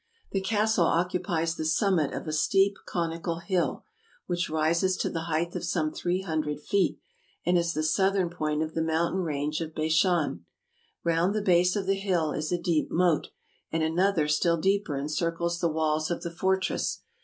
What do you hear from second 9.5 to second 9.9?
of